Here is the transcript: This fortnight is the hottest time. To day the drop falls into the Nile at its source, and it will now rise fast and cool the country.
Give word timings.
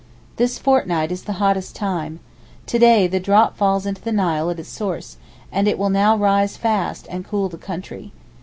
This 0.37 0.57
fortnight 0.57 1.11
is 1.11 1.25
the 1.25 1.33
hottest 1.37 1.75
time. 1.75 2.21
To 2.65 2.79
day 2.79 3.05
the 3.05 3.19
drop 3.19 3.55
falls 3.55 3.85
into 3.85 4.01
the 4.01 4.11
Nile 4.11 4.49
at 4.49 4.59
its 4.59 4.67
source, 4.67 5.17
and 5.51 5.67
it 5.67 5.77
will 5.77 5.91
now 5.91 6.17
rise 6.17 6.57
fast 6.57 7.05
and 7.11 7.23
cool 7.23 7.49
the 7.49 7.59
country. 7.59 8.11